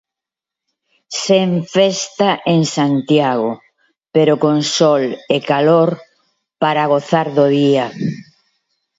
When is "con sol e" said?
4.43-5.37